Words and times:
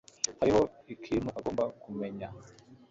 Hariho 0.39 0.61
ikintu 0.93 1.29
agomba 1.39 1.63
kumenya. 1.81 2.27